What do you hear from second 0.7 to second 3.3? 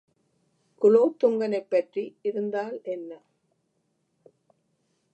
குலோத்துங்கனைப் பற்றி இருந்தால் என்ன?